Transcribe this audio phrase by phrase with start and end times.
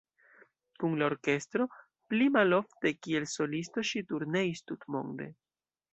[0.83, 1.67] Kun la orkestro,
[2.13, 5.29] pli malofte kiel solisto ŝi turneis tutmonde.